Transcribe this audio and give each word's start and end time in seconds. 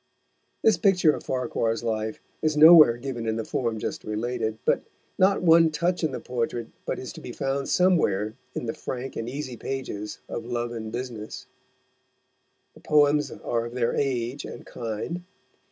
This 0.63 0.77
picture 0.79 1.13
of 1.13 1.21
Farquhar's 1.23 1.83
life 1.83 2.19
is 2.41 2.57
nowhere 2.57 2.97
given 2.97 3.27
in 3.27 3.35
the 3.35 3.45
form 3.45 3.77
just 3.77 4.03
related, 4.03 4.57
but 4.65 4.81
not 5.19 5.43
one 5.43 5.69
touch 5.69 6.03
in 6.03 6.11
the 6.11 6.19
portrait 6.19 6.69
but 6.87 6.97
is 6.97 7.13
to 7.13 7.21
be 7.21 7.31
found 7.31 7.69
somewhere 7.69 8.33
in 8.55 8.65
the 8.65 8.73
frank 8.73 9.15
and 9.15 9.29
easy 9.29 9.57
pages 9.57 10.17
of 10.27 10.43
Love 10.43 10.71
and 10.71 10.91
Business. 10.91 11.45
The 12.73 12.79
poems 12.79 13.29
are 13.29 13.65
of 13.65 13.75
their 13.75 13.93
age 13.95 14.43
and 14.43 14.65
kind. 14.65 15.23